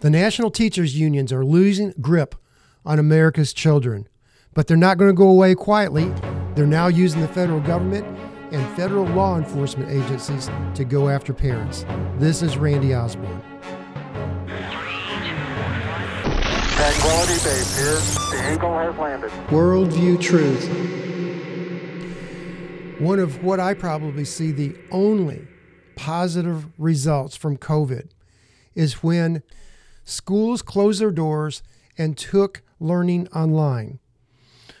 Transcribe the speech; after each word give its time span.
The 0.00 0.10
national 0.10 0.52
teachers' 0.52 0.96
unions 0.96 1.32
are 1.32 1.44
losing 1.44 1.92
grip 2.00 2.36
on 2.86 3.00
America's 3.00 3.52
children, 3.52 4.06
but 4.54 4.68
they're 4.68 4.76
not 4.76 4.96
going 4.96 5.10
to 5.10 5.12
go 5.12 5.28
away 5.28 5.56
quietly. 5.56 6.14
They're 6.54 6.68
now 6.68 6.86
using 6.86 7.20
the 7.20 7.26
federal 7.26 7.58
government 7.58 8.06
and 8.52 8.76
federal 8.76 9.06
law 9.06 9.36
enforcement 9.36 9.90
agencies 9.90 10.48
to 10.76 10.84
go 10.84 11.08
after 11.08 11.34
parents. 11.34 11.84
This 12.16 12.42
is 12.42 12.56
Randy 12.56 12.94
Osborne. 12.94 13.42
Tranquility 16.76 17.34
Base 17.42 17.76
here. 17.76 18.38
The 18.38 18.54
Eagle 18.54 18.78
has 18.78 18.96
landed. 18.98 19.32
Worldview 19.48 20.20
Truth. 20.20 20.68
One 23.00 23.18
of 23.18 23.42
what 23.42 23.58
I 23.58 23.74
probably 23.74 24.24
see 24.24 24.52
the 24.52 24.76
only 24.92 25.48
positive 25.96 26.68
results 26.78 27.34
from 27.34 27.56
COVID 27.56 28.10
is 28.76 29.02
when 29.02 29.42
schools 30.08 30.62
closed 30.62 31.00
their 31.00 31.10
doors 31.10 31.62
and 31.96 32.16
took 32.16 32.62
learning 32.80 33.28
online. 33.28 33.98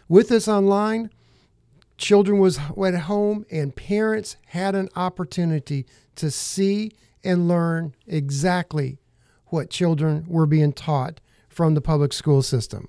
With 0.08 0.28
this 0.28 0.48
online, 0.48 1.10
children 1.98 2.38
was 2.38 2.58
at 2.58 2.94
home 2.94 3.44
and 3.50 3.76
parents 3.76 4.36
had 4.46 4.74
an 4.74 4.88
opportunity 4.96 5.84
to 6.16 6.30
see 6.30 6.92
and 7.22 7.48
learn 7.48 7.94
exactly 8.06 8.98
what 9.46 9.70
children 9.70 10.24
were 10.28 10.46
being 10.46 10.72
taught 10.72 11.20
from 11.48 11.74
the 11.74 11.80
public 11.80 12.12
school 12.12 12.42
system. 12.42 12.88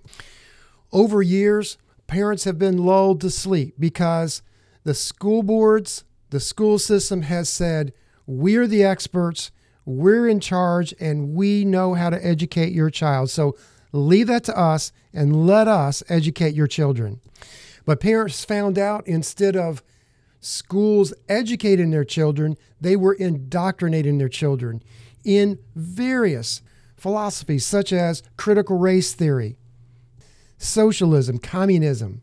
Over 0.91 1.21
years, 1.21 1.77
parents 2.08 2.44
have 2.45 2.58
been 2.58 2.77
lulled 2.77 3.21
to 3.21 3.30
sleep 3.30 3.75
because 3.80 4.41
the 4.83 4.94
school 4.94 5.44
boards, 5.44 6.03
the 6.30 6.39
school 6.39 6.80
system 6.80 7.23
has 7.23 7.49
said, 7.49 7.91
we're 8.25 8.67
the 8.67 8.83
experts 8.83 9.52
we're 9.89 10.27
in 10.27 10.39
charge 10.39 10.93
and 10.99 11.34
we 11.34 11.66
know 11.66 11.95
how 11.95 12.11
to 12.11 12.25
educate 12.25 12.71
your 12.71 12.91
child. 12.91 13.31
So 13.31 13.57
leave 13.91 14.27
that 14.27 14.43
to 14.43 14.57
us 14.57 14.91
and 15.13 15.47
let 15.47 15.67
us 15.67 16.03
educate 16.09 16.53
your 16.53 16.67
children. 16.67 17.19
But 17.86 18.00
parents 18.00 18.45
found 18.45 18.78
out 18.78 19.08
instead 19.08 19.55
of 19.55 19.81
schools 20.41 21.11
educating 21.28 21.89
their 21.89 22.05
children, 22.05 22.55
they 22.80 22.95
were 22.95 23.13
indoctrinating 23.13 24.19
their 24.19 24.30
children 24.30 24.83
in 25.25 25.58
various 25.75 26.61
philosophies 26.95 27.66
such 27.66 27.91
as 27.91 28.22
critical 28.38 28.78
race 28.78 29.13
theory, 29.13 29.58
socialism, 30.59 31.39
communism, 31.39 32.22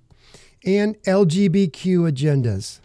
and 0.65 1.03
LGBTQ 1.03 2.13
agendas. 2.13 2.79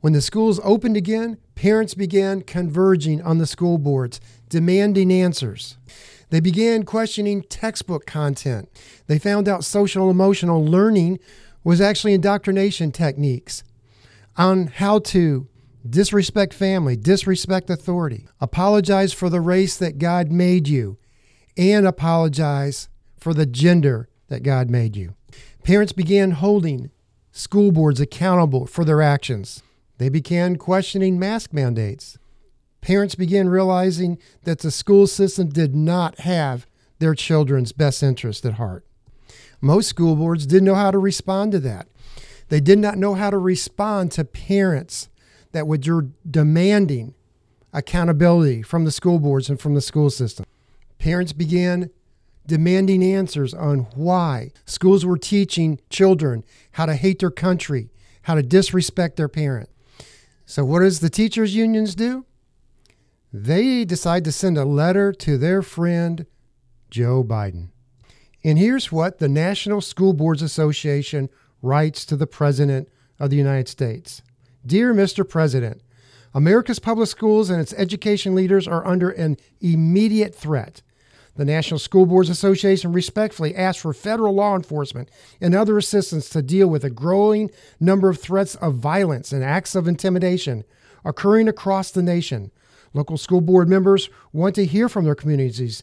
When 0.00 0.12
the 0.12 0.20
schools 0.20 0.58
opened 0.64 0.96
again, 0.96 1.38
parents 1.62 1.94
began 1.94 2.42
converging 2.42 3.22
on 3.22 3.38
the 3.38 3.46
school 3.46 3.78
boards, 3.78 4.20
demanding 4.48 5.12
answers. 5.12 5.76
They 6.30 6.40
began 6.40 6.82
questioning 6.82 7.42
textbook 7.42 8.04
content. 8.04 8.68
They 9.06 9.20
found 9.20 9.48
out 9.48 9.62
social 9.62 10.10
emotional 10.10 10.66
learning 10.66 11.20
was 11.62 11.80
actually 11.80 12.14
indoctrination 12.14 12.90
techniques 12.90 13.62
on 14.36 14.66
how 14.66 14.98
to 15.14 15.46
disrespect 15.88 16.52
family, 16.52 16.96
disrespect 16.96 17.70
authority, 17.70 18.26
apologize 18.40 19.12
for 19.12 19.30
the 19.30 19.40
race 19.40 19.76
that 19.76 19.98
God 19.98 20.32
made 20.32 20.66
you, 20.66 20.98
and 21.56 21.86
apologize 21.86 22.88
for 23.16 23.32
the 23.32 23.46
gender 23.46 24.08
that 24.26 24.42
God 24.42 24.68
made 24.68 24.96
you. 24.96 25.14
Parents 25.62 25.92
began 25.92 26.32
holding 26.32 26.90
school 27.30 27.70
boards 27.70 28.00
accountable 28.00 28.66
for 28.66 28.84
their 28.84 29.00
actions. 29.00 29.62
They 30.02 30.08
began 30.08 30.56
questioning 30.56 31.16
mask 31.16 31.52
mandates. 31.52 32.18
Parents 32.80 33.14
began 33.14 33.48
realizing 33.48 34.18
that 34.42 34.58
the 34.58 34.72
school 34.72 35.06
system 35.06 35.50
did 35.50 35.76
not 35.76 36.18
have 36.22 36.66
their 36.98 37.14
children's 37.14 37.70
best 37.70 38.02
interest 38.02 38.44
at 38.44 38.54
heart. 38.54 38.84
Most 39.60 39.86
school 39.86 40.16
boards 40.16 40.44
didn't 40.44 40.64
know 40.64 40.74
how 40.74 40.90
to 40.90 40.98
respond 40.98 41.52
to 41.52 41.60
that. 41.60 41.86
They 42.48 42.58
did 42.58 42.80
not 42.80 42.98
know 42.98 43.14
how 43.14 43.30
to 43.30 43.38
respond 43.38 44.10
to 44.12 44.24
parents 44.24 45.08
that 45.52 45.68
were 45.68 46.08
demanding 46.28 47.14
accountability 47.72 48.62
from 48.62 48.84
the 48.84 48.90
school 48.90 49.20
boards 49.20 49.48
and 49.48 49.60
from 49.60 49.76
the 49.76 49.80
school 49.80 50.10
system. 50.10 50.44
Parents 50.98 51.32
began 51.32 51.90
demanding 52.44 53.04
answers 53.04 53.54
on 53.54 53.86
why 53.94 54.50
schools 54.64 55.06
were 55.06 55.16
teaching 55.16 55.78
children 55.90 56.42
how 56.72 56.86
to 56.86 56.96
hate 56.96 57.20
their 57.20 57.30
country, 57.30 57.88
how 58.22 58.34
to 58.34 58.42
disrespect 58.42 59.16
their 59.16 59.28
parent. 59.28 59.68
So, 60.52 60.66
what 60.66 60.80
does 60.80 61.00
the 61.00 61.08
teachers' 61.08 61.56
unions 61.56 61.94
do? 61.94 62.26
They 63.32 63.86
decide 63.86 64.22
to 64.24 64.32
send 64.32 64.58
a 64.58 64.66
letter 64.66 65.10
to 65.10 65.38
their 65.38 65.62
friend 65.62 66.26
Joe 66.90 67.24
Biden. 67.24 67.68
And 68.44 68.58
here's 68.58 68.92
what 68.92 69.18
the 69.18 69.30
National 69.30 69.80
School 69.80 70.12
Boards 70.12 70.42
Association 70.42 71.30
writes 71.62 72.04
to 72.04 72.16
the 72.16 72.26
President 72.26 72.90
of 73.18 73.30
the 73.30 73.36
United 73.36 73.66
States 73.66 74.20
Dear 74.66 74.92
Mr. 74.92 75.26
President, 75.26 75.80
America's 76.34 76.78
public 76.78 77.08
schools 77.08 77.48
and 77.48 77.58
its 77.58 77.72
education 77.72 78.34
leaders 78.34 78.68
are 78.68 78.86
under 78.86 79.08
an 79.08 79.38
immediate 79.62 80.34
threat. 80.34 80.82
The 81.34 81.44
National 81.46 81.78
School 81.78 82.04
Boards 82.04 82.28
Association 82.28 82.92
respectfully 82.92 83.56
asks 83.56 83.80
for 83.80 83.94
federal 83.94 84.34
law 84.34 84.54
enforcement 84.54 85.10
and 85.40 85.54
other 85.54 85.78
assistance 85.78 86.28
to 86.30 86.42
deal 86.42 86.68
with 86.68 86.84
a 86.84 86.90
growing 86.90 87.50
number 87.80 88.10
of 88.10 88.20
threats 88.20 88.54
of 88.56 88.74
violence 88.74 89.32
and 89.32 89.42
acts 89.42 89.74
of 89.74 89.88
intimidation 89.88 90.64
occurring 91.04 91.48
across 91.48 91.90
the 91.90 92.02
nation. 92.02 92.50
Local 92.92 93.16
school 93.16 93.40
board 93.40 93.68
members 93.68 94.10
want 94.32 94.54
to 94.56 94.66
hear 94.66 94.90
from 94.90 95.06
their 95.06 95.14
communities 95.14 95.82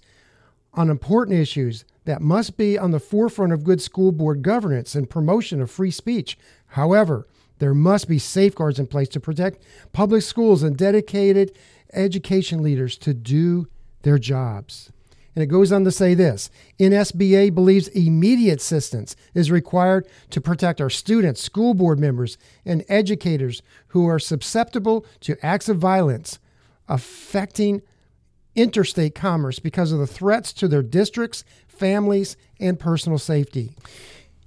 on 0.76 0.90
important 0.90 1.40
issues 1.40 1.84
that 2.06 2.22
must 2.22 2.56
be 2.56 2.78
on 2.78 2.92
the 2.92 3.00
forefront 3.00 3.52
of 3.52 3.64
good 3.64 3.82
school 3.82 4.12
board 4.12 4.44
governance 4.44 4.94
and 4.94 5.10
promotion 5.10 5.62
of 5.62 5.72
free 5.72 5.92
speech. 5.92 6.38
However, 6.68 7.28
there 7.58 7.74
must 7.74 8.08
be 8.08 8.20
safeguards 8.20 8.80
in 8.80 8.86
place 8.86 9.10
to 9.10 9.20
protect 9.20 9.64
public 9.94 10.22
schools 10.22 10.62
and 10.62 10.78
dedicated 10.78 11.58
education 11.92 12.62
leaders 12.62 12.98
to 12.98 13.16
do 13.16 13.68
their 14.04 14.20
jobs. 14.20 14.92
And 15.40 15.46
it 15.46 15.54
goes 15.54 15.72
on 15.72 15.86
to 15.86 15.92
say 15.92 16.16
this 16.16 16.50
NSBA 16.80 17.56
believes 17.56 17.88
immediate 17.88 18.60
assistance 18.60 19.16
is 19.34 19.50
required 19.50 20.06
to 20.32 20.42
protect 20.42 20.82
our 20.82 20.90
students, 20.90 21.42
school 21.42 21.74
board 21.74 21.98
members, 21.98 22.38
and 22.66 22.84
educators 22.90 23.62
who 23.88 24.06
are 24.06 24.20
susceptible 24.20 25.06
to 25.22 25.38
acts 25.42 25.70
of 25.70 25.78
violence 25.78 26.40
affecting 26.90 27.82
interstate 28.54 29.16
commerce 29.16 29.60
because 29.60 29.94
of 29.94 30.00
the 30.00 30.08
threats 30.08 30.52
to 30.52 30.68
their 30.68 30.84
districts, 30.84 31.46
families, 31.70 32.36
and 32.60 32.78
personal 32.78 33.18
safety. 33.18 33.78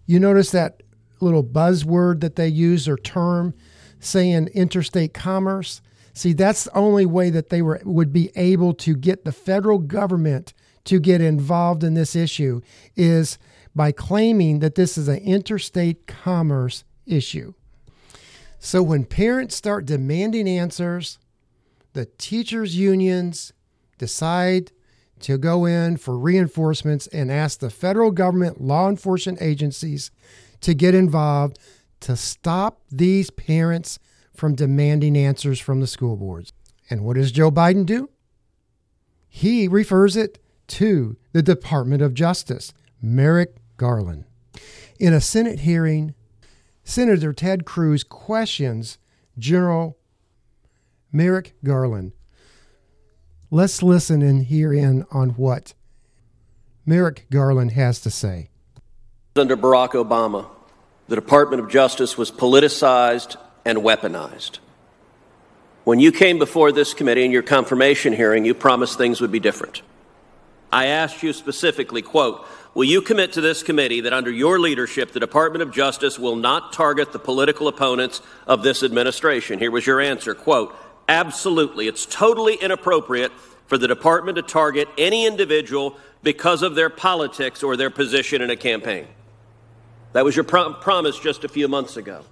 You 0.05 0.21
notice 0.21 0.51
that 0.51 0.83
little 1.21 1.43
buzzword 1.43 2.21
that 2.21 2.37
they 2.37 2.49
use 2.49 2.87
or 2.87 2.99
term 2.99 3.55
saying 3.99 4.49
interstate 4.49 5.15
commerce? 5.15 5.81
See, 6.13 6.35
that's 6.35 6.65
the 6.65 6.77
only 6.77 7.07
way 7.07 7.31
that 7.31 7.49
they 7.49 7.63
were, 7.63 7.81
would 7.83 8.13
be 8.13 8.31
able 8.37 8.75
to 8.75 8.95
get 8.95 9.25
the 9.25 9.33
federal 9.33 9.79
government 9.79 10.53
to 10.85 10.99
get 10.99 11.21
involved 11.21 11.85
in 11.85 11.95
this 11.95 12.17
issue 12.17 12.61
is 12.97 13.39
by 13.75 13.93
claiming 13.93 14.59
that 14.59 14.75
this 14.75 14.99
is 14.99 15.09
an 15.09 15.19
interstate 15.19 16.07
commerce 16.07 16.85
issue. 17.07 17.55
So 18.59 18.83
when 18.83 19.05
parents 19.05 19.57
start 19.57 19.87
demanding 19.87 20.49
answers, 20.49 21.19
the 21.95 22.07
teachers' 22.19 22.77
unions 22.77 23.53
decide 23.99 24.73
to 25.21 25.39
go 25.39 25.65
in 25.65 25.97
for 25.97 26.19
reinforcements 26.19 27.07
and 27.09 27.31
ask 27.31 27.61
the 27.61 27.71
federal 27.71 28.11
government 28.11 28.61
law 28.61 28.89
enforcement 28.89 29.41
agencies 29.41 30.11
to 30.61 30.75
get 30.75 30.95
involved 30.95 31.59
to 32.01 32.17
stop 32.17 32.81
these 32.91 33.31
parents 33.31 33.99
from 34.35 34.55
demanding 34.55 35.17
answers 35.17 35.61
from 35.61 35.81
the 35.81 35.87
school 35.87 36.17
boards. 36.17 36.53
And 36.91 37.05
what 37.05 37.17
does 37.17 37.33
Joe 37.33 37.51
Biden 37.51 37.87
do? 37.87 38.11
He 39.29 39.69
refers 39.69 40.17
it 40.17 40.39
to 40.73 41.17
the 41.33 41.43
Department 41.43 42.01
of 42.01 42.15
Justice, 42.15 42.73
Merrick 43.03 43.57
Garland. 43.77 44.25
In 44.99 45.13
a 45.13 45.21
Senate 45.21 45.61
hearing, 45.61 46.15
Senator 46.83 47.35
Ted 47.35 47.67
Cruz 47.67 48.03
questions 48.03 48.99
General 49.37 49.99
Merrick 51.13 51.55
Garland. 51.63 52.13
Let's 53.51 53.83
listen 53.83 54.23
and 54.23 54.45
hear 54.45 54.73
in 54.73 55.05
on 55.11 55.31
what 55.31 55.75
Merrick 56.87 57.27
Garland 57.31 57.73
has 57.73 58.01
to 58.01 58.11
say. 58.11 58.49
Under 59.37 59.59
Barack 59.59 59.91
Obama, 59.91 60.49
the 61.07 61.17
Department 61.17 61.63
of 61.63 61.69
Justice 61.69 62.17
was 62.17 62.31
politicized 62.31 63.37
and 63.67 63.79
weaponized. 63.79 64.59
When 65.85 66.01
you 66.01 66.13
came 66.13 66.39
before 66.39 66.73
this 66.73 66.95
committee 66.95 67.25
in 67.25 67.31
your 67.31 67.43
confirmation 67.43 68.15
hearing, 68.15 68.47
you 68.47 68.55
promised 68.55 68.97
things 68.97 69.21
would 69.21 69.33
be 69.33 69.41
different. 69.41 69.83
I 70.73 70.87
asked 70.87 71.23
you 71.23 71.35
specifically, 71.35 72.01
quote, 72.01 72.47
will 72.75 72.85
you 72.85 73.03
commit 73.03 73.35
to 73.35 73.43
this 73.43 73.63
committee 73.63 74.01
that 74.01 74.15
under 74.15 74.31
your 74.31 74.59
leadership, 74.59 75.13
the 75.13 75.21
Department 75.21 75.63
of 75.63 75.71
Justice 75.71 76.19
will 76.19 76.37
not 76.37 76.73
target 76.73 77.13
the 77.13 77.19
political 77.19 77.69
opponents 77.69 78.23
of 78.47 78.63
this 78.63 78.83
administration? 78.83 79.59
Here 79.59 79.71
was 79.71 79.87
your 79.87 80.01
answer, 80.01 80.35
quote, 80.35 80.75
absolutely. 81.09 81.89
It's 81.89 82.07
totally 82.07 82.55
inappropriate 82.55 83.33
for 83.67 83.77
the 83.77 83.87
department 83.87 84.37
to 84.37 84.43
target 84.43 84.89
any 84.97 85.27
individual 85.27 85.97
because 86.23 86.63
of 86.63 86.75
their 86.75 86.91
politics 86.91 87.63
or 87.63 87.77
their 87.77 87.91
position 87.91 88.41
in 88.41 88.49
a 88.49 88.57
campaign. 88.57 89.07
That 90.15 90.25
was 90.25 90.37
your 90.37 90.45
pro- 90.45 90.73
promise 90.75 91.19
just 91.19 91.45
a 91.45 91.49
few 91.49 91.69
months 91.69 91.97
ago. 91.99 92.25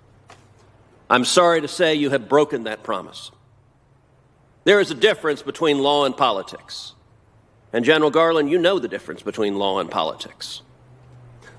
I'm 1.11 1.25
sorry 1.25 1.61
to 1.61 1.69
say 1.69 1.95
you 1.95 2.11
have 2.11 2.29
broken 2.29 2.65
that 2.65 2.83
promise. 2.83 3.31
There 4.65 4.81
is 4.81 4.91
a 4.91 4.95
difference 4.95 5.43
between 5.43 5.79
law 5.79 6.05
and 6.05 6.17
politics. 6.17 6.95
And 7.73 7.85
General 7.85 8.11
Garland, 8.11 8.51
you 8.51 8.59
know 8.59 8.79
the 8.79 8.89
difference 8.89 9.23
between 9.23 9.57
law 9.57 9.79
and 9.79 9.91
politics. 9.91 10.63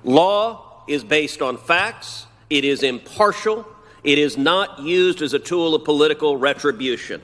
Law 0.04 0.84
is 0.86 1.04
based 1.04 1.40
on 1.40 1.56
facts, 1.56 2.26
it 2.50 2.64
is 2.64 2.82
impartial, 2.82 3.66
it 4.04 4.18
is 4.18 4.36
not 4.36 4.80
used 4.80 5.22
as 5.22 5.32
a 5.32 5.38
tool 5.38 5.74
of 5.74 5.84
political 5.84 6.36
retribution. 6.36 7.22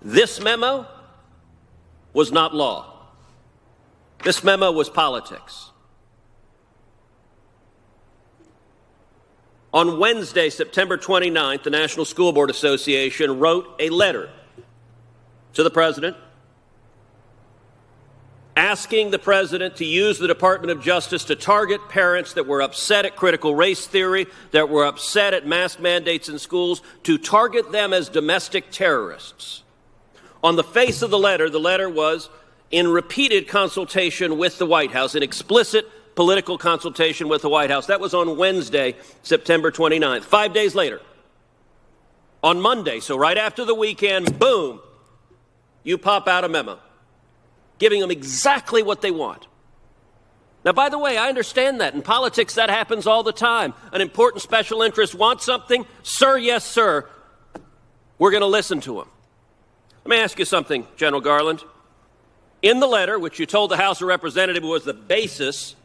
This 0.00 0.40
memo 0.40 0.86
was 2.12 2.30
not 2.30 2.54
law. 2.54 2.92
This 4.22 4.44
memo 4.44 4.70
was 4.70 4.88
politics. 4.88 5.70
On 9.72 9.98
Wednesday, 9.98 10.50
September 10.50 10.96
29th, 10.96 11.64
the 11.64 11.70
National 11.70 12.04
School 12.04 12.32
Board 12.32 12.48
Association 12.48 13.40
wrote 13.40 13.74
a 13.80 13.90
letter 13.90 14.30
to 15.54 15.64
the 15.64 15.70
president 15.70 16.16
asking 18.56 19.10
the 19.10 19.18
president 19.18 19.76
to 19.76 19.84
use 19.84 20.18
the 20.18 20.28
Department 20.28 20.70
of 20.70 20.82
Justice 20.82 21.24
to 21.24 21.36
target 21.36 21.88
parents 21.88 22.34
that 22.34 22.46
were 22.46 22.62
upset 22.62 23.04
at 23.04 23.16
critical 23.16 23.54
race 23.54 23.86
theory, 23.86 24.26
that 24.52 24.68
were 24.68 24.84
upset 24.84 25.34
at 25.34 25.46
mask 25.46 25.80
mandates 25.80 26.28
in 26.28 26.38
schools, 26.38 26.80
to 27.02 27.18
target 27.18 27.72
them 27.72 27.92
as 27.92 28.08
domestic 28.08 28.70
terrorists. 28.70 29.62
On 30.42 30.56
the 30.56 30.64
face 30.64 31.02
of 31.02 31.10
the 31.10 31.18
letter, 31.18 31.50
the 31.50 31.58
letter 31.58 31.88
was 31.88 32.30
in 32.70 32.86
repeated 32.88 33.48
consultation 33.48 34.38
with 34.38 34.58
the 34.58 34.66
White 34.66 34.92
House, 34.92 35.14
in 35.14 35.22
explicit 35.22 35.86
political 36.14 36.56
consultation 36.56 37.28
with 37.28 37.42
the 37.42 37.48
White 37.48 37.70
House. 37.70 37.86
That 37.86 38.00
was 38.00 38.14
on 38.14 38.36
Wednesday, 38.36 38.94
September 39.22 39.72
29th. 39.72 40.22
Five 40.22 40.52
days 40.52 40.74
later, 40.76 41.00
on 42.42 42.60
Monday, 42.60 43.00
so 43.00 43.16
right 43.16 43.38
after 43.38 43.64
the 43.64 43.74
weekend, 43.74 44.38
boom, 44.38 44.80
you 45.82 45.98
pop 45.98 46.28
out 46.28 46.44
a 46.44 46.48
memo 46.48 46.78
giving 47.78 48.00
them 48.00 48.10
exactly 48.10 48.82
what 48.82 49.02
they 49.02 49.10
want. 49.10 49.46
Now, 50.64 50.72
by 50.72 50.88
the 50.88 50.98
way, 50.98 51.18
I 51.18 51.28
understand 51.28 51.80
that. 51.80 51.94
In 51.94 52.00
politics, 52.00 52.54
that 52.54 52.70
happens 52.70 53.06
all 53.06 53.22
the 53.22 53.32
time. 53.32 53.74
An 53.92 54.00
important 54.00 54.42
special 54.42 54.80
interest 54.80 55.14
wants 55.14 55.44
something. 55.44 55.84
Sir, 56.02 56.38
yes, 56.38 56.64
sir. 56.64 57.06
We're 58.18 58.30
going 58.30 58.40
to 58.40 58.46
listen 58.46 58.80
to 58.82 59.00
him. 59.00 59.08
Let 60.04 60.16
me 60.16 60.22
ask 60.22 60.38
you 60.38 60.44
something, 60.44 60.86
General 60.96 61.20
Garland. 61.20 61.62
In 62.62 62.80
the 62.80 62.86
letter, 62.86 63.18
which 63.18 63.38
you 63.38 63.44
told 63.44 63.70
the 63.70 63.76
House 63.76 64.00
of 64.00 64.08
Representatives 64.08 64.64
was 64.64 64.84
the 64.84 64.94
basis 64.94 65.76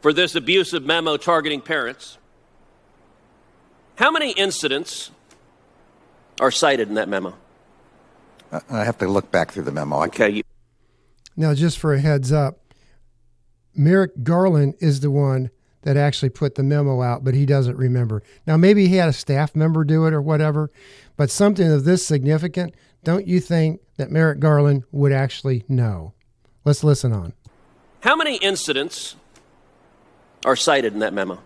for 0.00 0.12
this 0.12 0.34
abusive 0.34 0.84
memo 0.84 1.16
targeting 1.18 1.60
parents, 1.60 2.16
how 3.96 4.10
many 4.10 4.30
incidents 4.30 5.10
are 6.40 6.50
cited 6.50 6.88
in 6.88 6.94
that 6.94 7.08
memo? 7.08 7.34
I 8.70 8.84
have 8.84 8.96
to 8.98 9.08
look 9.08 9.30
back 9.30 9.52
through 9.52 9.64
the 9.64 9.72
memo. 9.72 10.04
Okay. 10.04 10.42
You- 11.38 11.46
Now, 11.46 11.54
just 11.54 11.78
for 11.78 11.94
a 11.94 12.00
heads 12.00 12.32
up, 12.32 12.58
Merrick 13.74 14.22
Garland 14.24 14.74
is 14.80 15.00
the 15.00 15.10
one 15.10 15.50
that 15.82 15.96
actually 15.96 16.30
put 16.30 16.56
the 16.56 16.62
memo 16.64 17.00
out, 17.00 17.22
but 17.24 17.34
he 17.34 17.46
doesn't 17.46 17.76
remember. 17.76 18.22
Now, 18.46 18.56
maybe 18.56 18.88
he 18.88 18.96
had 18.96 19.08
a 19.08 19.12
staff 19.12 19.54
member 19.54 19.84
do 19.84 20.04
it 20.06 20.12
or 20.12 20.20
whatever, 20.20 20.70
but 21.16 21.30
something 21.30 21.70
of 21.70 21.84
this 21.84 22.04
significant, 22.04 22.74
don't 23.04 23.26
you 23.28 23.38
think 23.40 23.80
that 23.96 24.10
Merrick 24.10 24.40
Garland 24.40 24.82
would 24.90 25.12
actually 25.12 25.64
know? 25.68 26.12
Let's 26.64 26.82
listen 26.82 27.12
on. 27.12 27.32
How 28.00 28.16
many 28.16 28.36
incidents 28.36 29.14
are 30.44 30.56
cited 30.56 30.92
in 30.92 30.98
that 30.98 31.14
memo? 31.14 31.38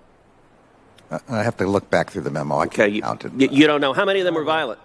I 1.29 1.43
have 1.43 1.59
to 1.59 1.67
look 1.67 1.91
back 1.91 2.11
through 2.11 2.23
the 2.23 2.31
memo. 2.31 2.57
I 2.57 2.65
Okay. 2.65 2.77
can't 2.77 2.93
You, 2.95 3.03
count 3.03 3.25
it. 3.27 3.33
you, 3.37 3.49
you 3.53 3.67
don't 3.67 3.83
know. 3.83 3.93
How 3.93 4.07
many 4.07 4.21
of 4.21 4.25
them 4.25 4.35
were 4.35 4.45
violent? 4.45 4.81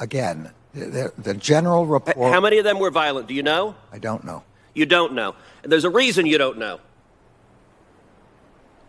Again, 0.00 0.50
the, 0.74 1.12
the 1.18 1.34
general 1.34 1.86
report. 1.86 2.32
How 2.32 2.40
many 2.40 2.58
of 2.58 2.64
them 2.64 2.78
were 2.78 2.90
violent? 2.90 3.28
Do 3.28 3.34
you 3.34 3.42
know? 3.42 3.74
I 3.92 3.98
don't 3.98 4.24
know. 4.24 4.42
You 4.74 4.86
don't 4.86 5.12
know. 5.12 5.34
And 5.62 5.70
there's 5.70 5.84
a 5.84 5.90
reason 5.90 6.26
you 6.26 6.38
don't 6.38 6.58
know. 6.58 6.80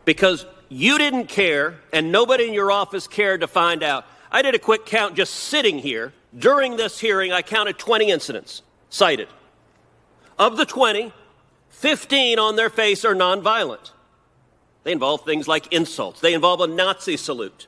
Because 0.05 0.45
you 0.69 0.97
didn't 0.97 1.27
care, 1.27 1.75
and 1.91 2.11
nobody 2.11 2.47
in 2.47 2.53
your 2.53 2.71
office 2.71 3.07
cared 3.07 3.41
to 3.41 3.47
find 3.47 3.83
out. 3.83 4.05
I 4.31 4.41
did 4.41 4.55
a 4.55 4.59
quick 4.59 4.85
count 4.85 5.15
just 5.15 5.33
sitting 5.33 5.77
here. 5.77 6.13
During 6.37 6.77
this 6.77 6.99
hearing, 6.99 7.31
I 7.31 7.41
counted 7.41 7.77
20 7.77 8.09
incidents 8.09 8.63
cited. 8.89 9.27
Of 10.39 10.57
the 10.57 10.65
20, 10.65 11.13
15 11.69 12.39
on 12.39 12.55
their 12.55 12.69
face 12.69 13.05
are 13.05 13.13
nonviolent. 13.13 13.91
They 14.83 14.91
involve 14.91 15.25
things 15.25 15.47
like 15.47 15.71
insults, 15.71 16.21
they 16.21 16.33
involve 16.33 16.61
a 16.61 16.67
Nazi 16.67 17.17
salute. 17.17 17.67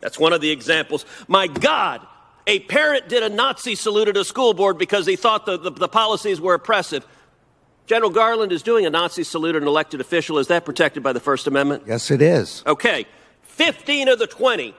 That's 0.00 0.18
one 0.18 0.32
of 0.32 0.40
the 0.40 0.50
examples. 0.50 1.04
My 1.26 1.48
God, 1.48 2.06
a 2.48 2.60
parent 2.60 3.08
did 3.08 3.22
a 3.22 3.28
Nazi 3.28 3.74
salute 3.74 4.08
at 4.08 4.16
a 4.16 4.24
school 4.24 4.54
board 4.54 4.78
because 4.78 5.06
he 5.06 5.16
thought 5.16 5.44
the, 5.44 5.58
the, 5.58 5.70
the 5.70 5.88
policies 5.88 6.40
were 6.40 6.54
oppressive. 6.54 7.06
General 7.86 8.10
Garland 8.10 8.52
is 8.52 8.62
doing 8.62 8.86
a 8.86 8.90
Nazi 8.90 9.22
salute 9.22 9.54
at 9.54 9.62
an 9.62 9.68
elected 9.68 10.00
official. 10.00 10.38
Is 10.38 10.48
that 10.48 10.64
protected 10.64 11.02
by 11.02 11.12
the 11.12 11.20
First 11.20 11.46
Amendment? 11.46 11.84
Yes, 11.86 12.10
it 12.10 12.22
is. 12.22 12.64
Okay. 12.66 13.06
15 13.42 14.08
of 14.08 14.18
the 14.18 14.26
20 14.26 14.74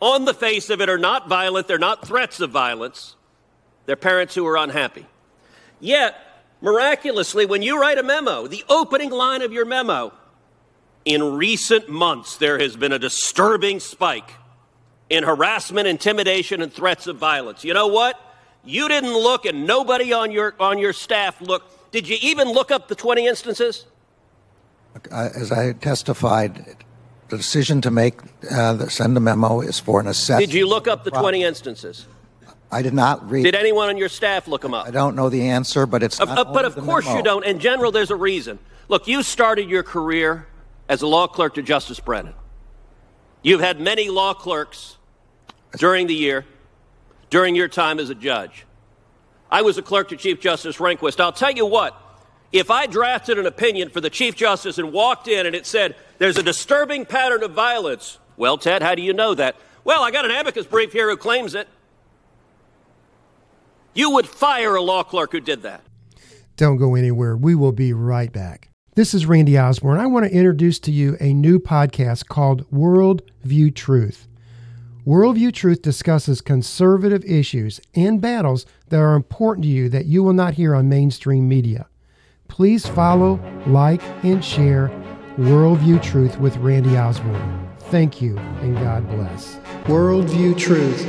on 0.00 0.24
the 0.24 0.34
face 0.34 0.70
of 0.70 0.80
it 0.80 0.88
are 0.88 0.98
not 0.98 1.28
violent. 1.28 1.68
They're 1.68 1.78
not 1.78 2.04
threats 2.04 2.40
of 2.40 2.50
violence. 2.50 3.14
They're 3.86 3.96
parents 3.96 4.34
who 4.34 4.44
are 4.46 4.56
unhappy. 4.56 5.06
Yet, 5.78 6.16
miraculously, 6.60 7.46
when 7.46 7.62
you 7.62 7.80
write 7.80 7.98
a 7.98 8.02
memo, 8.02 8.48
the 8.48 8.64
opening 8.68 9.10
line 9.10 9.42
of 9.42 9.52
your 9.52 9.64
memo, 9.64 10.12
in 11.04 11.36
recent 11.36 11.88
months, 11.88 12.36
there 12.36 12.58
has 12.58 12.76
been 12.76 12.92
a 12.92 12.98
disturbing 12.98 13.78
spike 13.78 14.32
in 15.10 15.24
harassment, 15.24 15.88
intimidation, 15.88 16.62
and 16.62 16.72
threats 16.72 17.06
of 17.06 17.16
violence. 17.16 17.64
You 17.64 17.74
know 17.74 17.86
what? 17.86 18.20
You 18.64 18.88
didn't 18.88 19.14
look, 19.14 19.46
and 19.46 19.66
nobody 19.66 20.12
on 20.12 20.30
your, 20.30 20.54
on 20.60 20.78
your 20.78 20.92
staff 20.92 21.40
looked. 21.40 21.92
Did 21.92 22.08
you 22.08 22.18
even 22.20 22.48
look 22.48 22.70
up 22.70 22.88
the 22.88 22.94
20 22.94 23.26
instances? 23.26 23.86
Uh, 25.10 25.28
as 25.34 25.52
I 25.52 25.72
testified, 25.72 26.76
the 27.28 27.36
decision 27.36 27.80
to 27.82 27.90
make 27.90 28.20
uh, 28.50 28.74
the, 28.74 28.90
send 28.90 29.16
a 29.16 29.20
memo 29.20 29.60
is 29.60 29.78
for 29.78 30.00
an 30.00 30.06
assessment. 30.06 30.50
Did 30.50 30.58
you 30.58 30.68
look 30.68 30.88
up 30.88 31.04
the 31.04 31.10
20 31.10 31.42
instances? 31.44 32.06
I 32.70 32.82
did 32.82 32.92
not 32.92 33.30
read. 33.30 33.44
Did 33.44 33.54
anyone 33.54 33.88
on 33.88 33.96
your 33.96 34.10
staff 34.10 34.46
look 34.46 34.60
them 34.60 34.74
up? 34.74 34.86
I 34.86 34.90
don't 34.90 35.16
know 35.16 35.30
the 35.30 35.48
answer, 35.48 35.86
but 35.86 36.02
it's. 36.02 36.18
Not 36.18 36.36
of- 36.36 36.52
but 36.52 36.66
of 36.66 36.76
course 36.76 37.06
memo. 37.06 37.16
you 37.16 37.22
don't. 37.22 37.44
In 37.46 37.60
general, 37.60 37.90
there's 37.90 38.10
a 38.10 38.16
reason. 38.16 38.58
Look, 38.88 39.08
you 39.08 39.22
started 39.22 39.70
your 39.70 39.82
career 39.82 40.46
as 40.88 41.00
a 41.00 41.06
law 41.06 41.26
clerk 41.26 41.54
to 41.54 41.62
Justice 41.62 41.98
Brennan. 41.98 42.34
You've 43.42 43.60
had 43.60 43.80
many 43.80 44.10
law 44.10 44.34
clerks 44.34 44.97
during 45.76 46.06
the 46.06 46.14
year, 46.14 46.44
during 47.30 47.54
your 47.54 47.68
time 47.68 47.98
as 47.98 48.10
a 48.10 48.14
judge. 48.14 48.64
I 49.50 49.62
was 49.62 49.78
a 49.78 49.82
clerk 49.82 50.08
to 50.08 50.16
Chief 50.16 50.40
Justice 50.40 50.76
Rehnquist. 50.76 51.20
I'll 51.20 51.32
tell 51.32 51.52
you 51.52 51.66
what, 51.66 52.00
if 52.52 52.70
I 52.70 52.86
drafted 52.86 53.38
an 53.38 53.46
opinion 53.46 53.90
for 53.90 54.00
the 54.00 54.10
Chief 54.10 54.34
Justice 54.34 54.78
and 54.78 54.92
walked 54.92 55.28
in 55.28 55.46
and 55.46 55.54
it 55.54 55.66
said, 55.66 55.96
there's 56.18 56.38
a 56.38 56.42
disturbing 56.42 57.06
pattern 57.06 57.42
of 57.42 57.52
violence, 57.52 58.18
well, 58.36 58.58
Ted, 58.58 58.82
how 58.82 58.94
do 58.94 59.02
you 59.02 59.12
know 59.12 59.34
that? 59.34 59.56
Well, 59.84 60.02
I 60.02 60.10
got 60.10 60.24
an 60.24 60.30
amicus 60.30 60.66
brief 60.66 60.92
here 60.92 61.08
who 61.08 61.16
claims 61.16 61.54
it. 61.54 61.68
You 63.94 64.10
would 64.12 64.26
fire 64.26 64.74
a 64.74 64.82
law 64.82 65.02
clerk 65.02 65.32
who 65.32 65.40
did 65.40 65.62
that. 65.62 65.82
Don't 66.56 66.76
go 66.76 66.94
anywhere. 66.94 67.36
We 67.36 67.54
will 67.54 67.72
be 67.72 67.92
right 67.92 68.32
back. 68.32 68.70
This 68.94 69.14
is 69.14 69.26
Randy 69.26 69.58
Osborne. 69.58 69.94
And 69.94 70.02
I 70.02 70.06
want 70.06 70.26
to 70.26 70.32
introduce 70.32 70.78
to 70.80 70.92
you 70.92 71.16
a 71.20 71.32
new 71.32 71.58
podcast 71.58 72.26
called 72.26 72.70
World 72.70 73.22
View 73.44 73.70
Truth. 73.70 74.26
Worldview 75.08 75.54
Truth 75.54 75.80
discusses 75.80 76.42
conservative 76.42 77.24
issues 77.24 77.80
and 77.94 78.20
battles 78.20 78.66
that 78.90 79.00
are 79.00 79.14
important 79.14 79.64
to 79.64 79.70
you 79.70 79.88
that 79.88 80.04
you 80.04 80.22
will 80.22 80.34
not 80.34 80.52
hear 80.52 80.74
on 80.74 80.90
mainstream 80.90 81.48
media. 81.48 81.86
Please 82.48 82.86
follow, 82.86 83.40
like, 83.66 84.02
and 84.22 84.44
share 84.44 84.90
Worldview 85.38 86.02
Truth 86.02 86.38
with 86.38 86.58
Randy 86.58 86.98
Osborne. 86.98 87.70
Thank 87.78 88.20
you 88.20 88.36
and 88.36 88.74
God 88.74 89.08
bless. 89.08 89.58
Worldview 89.84 90.58
Truth. 90.58 91.02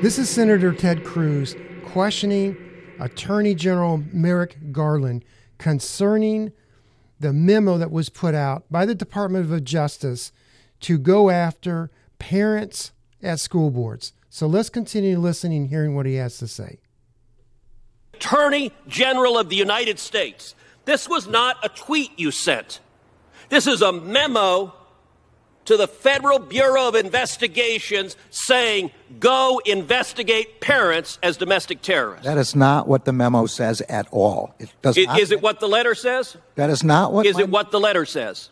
This 0.00 0.16
is 0.16 0.30
Senator 0.30 0.72
Ted 0.72 1.02
Cruz 1.02 1.56
questioning 1.86 2.56
Attorney 3.00 3.56
General 3.56 4.04
Merrick 4.12 4.70
Garland 4.70 5.24
concerning 5.58 6.52
the 7.18 7.32
memo 7.32 7.78
that 7.78 7.90
was 7.90 8.10
put 8.10 8.36
out 8.36 8.62
by 8.70 8.86
the 8.86 8.94
Department 8.94 9.50
of 9.50 9.64
Justice 9.64 10.30
to 10.78 10.98
go 10.98 11.30
after 11.30 11.90
parents 12.20 12.92
at 13.22 13.40
school 13.40 13.70
boards. 13.70 14.12
So 14.28 14.46
let's 14.46 14.70
continue 14.70 15.18
listening 15.18 15.62
and 15.62 15.68
hearing 15.68 15.96
what 15.96 16.06
he 16.06 16.14
has 16.14 16.38
to 16.38 16.46
say. 16.46 16.78
Attorney 18.14 18.72
General 18.86 19.38
of 19.38 19.48
the 19.48 19.56
United 19.56 19.98
States. 19.98 20.54
This 20.84 21.08
was 21.08 21.26
not 21.26 21.56
a 21.64 21.68
tweet 21.68 22.12
you 22.18 22.30
sent. 22.30 22.80
This 23.48 23.66
is 23.66 23.82
a 23.82 23.90
memo 23.92 24.72
to 25.64 25.76
the 25.76 25.88
Federal 25.88 26.38
Bureau 26.38 26.88
of 26.88 26.94
Investigations 26.94 28.16
saying, 28.30 28.90
go 29.18 29.60
investigate 29.66 30.60
parents 30.60 31.18
as 31.22 31.36
domestic 31.36 31.82
terrorists. 31.82 32.24
That 32.26 32.38
is 32.38 32.54
not 32.56 32.88
what 32.88 33.04
the 33.04 33.12
memo 33.12 33.46
says 33.46 33.80
at 33.82 34.06
all. 34.10 34.54
It 34.58 34.72
does 34.82 34.96
Is, 34.96 35.06
not. 35.06 35.20
is 35.20 35.30
it 35.32 35.42
what 35.42 35.60
the 35.60 35.68
letter 35.68 35.94
says? 35.94 36.36
That 36.54 36.70
is 36.70 36.82
not 36.84 37.12
what. 37.12 37.26
Is 37.26 37.36
my- 37.36 37.42
it 37.42 37.50
what 37.50 37.70
the 37.70 37.80
letter 37.80 38.04
says? 38.04 38.50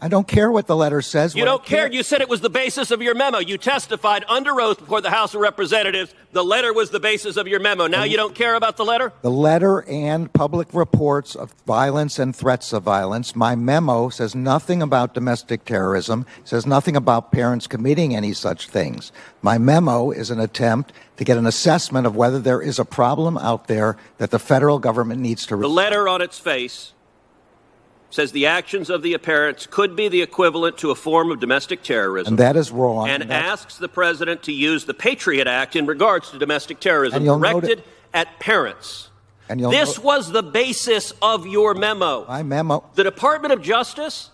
I 0.00 0.06
don't 0.06 0.28
care 0.28 0.50
what 0.50 0.68
the 0.68 0.76
letter 0.76 1.02
says. 1.02 1.34
You 1.34 1.42
What 1.42 1.46
don't 1.46 1.64
care. 1.64 1.90
You 1.90 2.04
said 2.04 2.20
it 2.20 2.28
was 2.28 2.40
the 2.40 2.50
basis 2.50 2.92
of 2.92 3.02
your 3.02 3.16
memo. 3.16 3.38
You 3.38 3.58
testified 3.58 4.24
under 4.28 4.60
oath 4.60 4.78
before 4.78 5.00
the 5.00 5.10
House 5.10 5.34
of 5.34 5.40
Representatives. 5.40 6.14
The 6.30 6.44
letter 6.44 6.72
was 6.72 6.90
the 6.90 7.00
basis 7.00 7.36
of 7.36 7.48
your 7.48 7.58
memo. 7.58 7.88
Now 7.88 8.04
you 8.04 8.16
don't 8.16 8.34
care 8.34 8.54
about 8.54 8.76
the 8.76 8.84
letter? 8.84 9.12
The 9.22 9.30
letter 9.30 9.84
and 9.88 10.32
public 10.32 10.72
reports 10.72 11.34
of 11.34 11.52
violence 11.66 12.20
and 12.20 12.34
threats 12.34 12.72
of 12.72 12.84
violence. 12.84 13.34
My 13.34 13.56
memo 13.56 14.08
says 14.08 14.36
nothing 14.36 14.82
about 14.82 15.14
domestic 15.14 15.64
terrorism, 15.64 16.26
says 16.44 16.64
nothing 16.64 16.94
about 16.94 17.32
parents 17.32 17.66
committing 17.66 18.14
any 18.14 18.34
such 18.34 18.68
things. 18.68 19.10
My 19.42 19.58
memo 19.58 20.12
is 20.12 20.30
an 20.30 20.38
attempt 20.38 20.92
to 21.16 21.24
get 21.24 21.38
an 21.38 21.46
assessment 21.46 22.06
of 22.06 22.14
whether 22.14 22.38
there 22.38 22.62
is 22.62 22.78
a 22.78 22.84
problem 22.84 23.36
out 23.36 23.66
there 23.66 23.96
that 24.18 24.30
the 24.30 24.38
federal 24.38 24.78
government 24.78 25.20
needs 25.20 25.44
to 25.46 25.56
The 25.56 25.68
letter 25.68 26.06
on 26.06 26.22
its 26.22 26.38
face 26.38 26.92
says 28.10 28.32
the 28.32 28.46
actions 28.46 28.88
of 28.88 29.02
the 29.02 29.16
parents 29.18 29.66
could 29.66 29.94
be 29.94 30.08
the 30.08 30.22
equivalent 30.22 30.78
to 30.78 30.90
a 30.90 30.94
form 30.94 31.30
of 31.30 31.40
domestic 31.40 31.82
terrorism. 31.82 32.32
And 32.32 32.38
that 32.38 32.56
is 32.56 32.70
wrong. 32.70 33.08
and 33.08 33.22
and 33.22 33.32
asks 33.32 33.76
the 33.76 33.88
president 33.88 34.42
to 34.44 34.52
use 34.52 34.86
the 34.86 34.94
Patriot 34.94 35.46
Act 35.46 35.76
in 35.76 35.86
regards 35.86 36.30
to 36.30 36.38
domestic 36.38 36.80
terrorism 36.80 37.16
And 37.16 37.24
you'll 37.24 37.38
note 37.38 37.62
directed 37.62 37.84
at 38.14 38.38
parents. 38.40 39.10
and 39.48 39.60
This 39.60 39.98
was 39.98 40.32
the 40.32 40.42
basis 40.42 41.12
of 41.20 41.46
your 41.46 41.74
memo. 41.74 42.24
my 42.26 42.42
memo. 42.42 42.84
The 42.94 43.04
Department 43.04 43.52
of 43.52 43.62
Justice, 43.62 44.30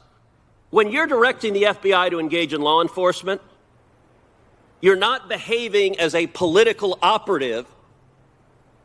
when 0.70 0.90
you're 0.90 1.06
directing 1.06 1.52
the 1.52 1.64
FBI 1.64 2.10
to 2.10 2.20
engage 2.20 2.52
in 2.52 2.60
law 2.60 2.80
enforcement, 2.80 3.40
you're 4.80 4.96
not 4.96 5.28
behaving 5.28 5.98
as 5.98 6.14
a 6.14 6.26
political 6.28 6.98
operative 7.02 7.66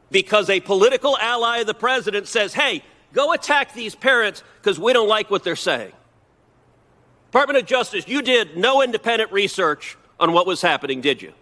because 0.09 0.49
a 0.49 0.59
political 0.61 1.17
ally 1.17 1.59
of 1.59 1.67
the 1.67 1.73
president 1.73 2.27
says, 2.27 2.53
hey, 2.53 2.83
go 3.13 3.33
attack 3.33 3.73
these 3.73 3.95
parents 3.95 4.43
because 4.61 4.79
we 4.79 4.93
don't 4.93 5.07
like 5.07 5.29
what 5.29 5.43
they're 5.43 5.55
saying. 5.55 5.91
Department 7.27 7.59
of 7.59 7.65
Justice, 7.65 8.07
you 8.07 8.21
did 8.21 8.57
no 8.57 8.81
independent 8.81 9.31
research 9.31 9.97
on 10.19 10.33
what 10.33 10.47
was 10.47 10.61
happening, 10.61 11.01
did 11.01 11.21
you? 11.21 11.33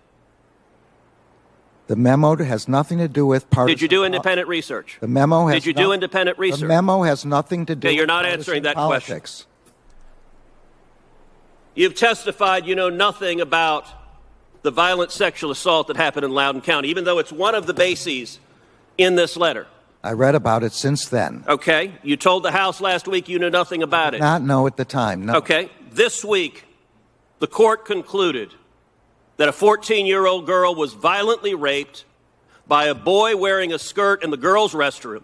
The 1.88 1.96
memo 1.96 2.36
has 2.36 2.68
nothing 2.68 2.98
to 2.98 3.08
do 3.08 3.26
with 3.26 3.50
partisan. 3.50 3.76
Did 3.76 3.82
you 3.82 3.88
do 3.88 4.04
independent 4.04 4.50
research? 4.50 4.98
The 5.00 5.08
memo 5.08 5.48
has. 5.48 5.64
Did 5.64 5.66
you 5.68 5.74
do 5.74 5.94
independent 5.94 6.38
research? 6.38 6.60
The 6.60 6.68
memo 6.68 7.04
has 7.04 7.24
nothing 7.24 7.66
to 7.68 7.76
do. 7.76 7.88
Okay, 7.88 7.96
you're 7.96 8.04
with 8.04 8.10
not 8.10 8.26
answering 8.26 8.64
that 8.64 8.76
question. 8.76 8.90
politics. 8.90 9.46
You've 11.76 11.96
testified 11.96 12.66
you 12.66 12.76
know 12.76 12.90
nothing 12.90 13.40
about 13.40 13.86
the 14.64 14.72
violent 14.72 15.12
sexual 15.12 15.52
assault 15.52 15.88
that 15.88 15.96
happened 15.96 16.26
in 16.26 16.32
Loudoun 16.32 16.62
County, 16.62 16.90
even 16.90 17.06
though 17.06 17.20
it's 17.20 17.32
one 17.32 17.56
of 17.56 17.68
the 17.68 17.74
bases 17.74 18.40
in 18.98 19.16
this 19.16 19.38
letter. 19.38 19.68
I 20.08 20.14
read 20.14 20.36
about 20.36 20.64
it 20.64 20.72
since 20.72 21.10
then. 21.10 21.44
Okay? 21.50 21.92
You 22.02 22.16
told 22.16 22.44
the 22.44 22.52
House 22.52 22.80
last 22.80 23.10
week 23.10 23.28
you 23.28 23.40
knew 23.40 23.50
nothing 23.50 23.84
about 23.84 24.14
it. 24.14 24.22
Not 24.22 24.42
know 24.42 24.66
at 24.66 24.78
the 24.78 24.86
time. 24.86 25.26
No. 25.26 25.36
Okay? 25.36 25.70
This 25.92 26.24
week, 26.24 26.64
the 27.40 27.48
court 27.48 27.84
concluded 27.84 28.54
that 29.36 29.50
a 29.50 29.52
14 29.52 30.06
year 30.06 30.26
old 30.26 30.46
girl 30.46 30.74
was 30.76 30.94
violently 30.94 31.54
raped 31.54 32.06
by 32.70 32.86
a 32.86 32.96
boy 32.96 33.36
wearing 33.36 33.74
a 33.74 33.80
skirt 33.80 34.24
in 34.24 34.30
the 34.30 34.38
girls' 34.38 34.74
restroom. 34.74 35.24